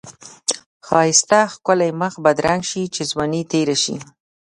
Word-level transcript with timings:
ښایسته 0.87 1.39
ښکلی 1.53 1.91
مخ 2.01 2.13
بدرنګ 2.25 2.61
شی 2.69 2.83
چی 2.93 3.01
ځوانی 3.11 3.41
تیره 3.51 3.75
شی. 3.83 3.95